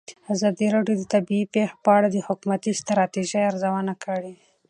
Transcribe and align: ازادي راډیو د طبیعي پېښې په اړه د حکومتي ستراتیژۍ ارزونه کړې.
ازادي 0.33 0.67
راډیو 0.75 0.95
د 0.99 1.03
طبیعي 1.13 1.45
پېښې 1.53 1.75
په 1.83 1.89
اړه 1.97 2.07
د 2.11 2.17
حکومتي 2.27 2.71
ستراتیژۍ 2.81 3.41
ارزونه 3.51 3.93
کړې. 4.03 4.33